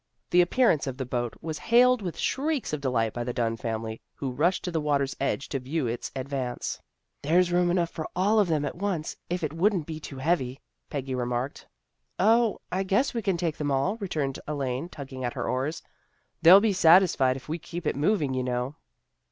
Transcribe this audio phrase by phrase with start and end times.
[0.31, 4.01] The appearance of the boat was hailed with shrieks of delight by the Dunn family,
[4.15, 6.81] who rushed to the water's edge to view its advance."
[7.21, 10.59] There's room enough for all of them at once, if it wouldn't be too heavy,"
[10.89, 11.67] Peggy remarked."
[12.19, 15.83] O, I guess we can take them all," returned Elaine, tugging at her oars.'
[16.41, 18.77] They'll be satis fied if we just keep it moving, you know."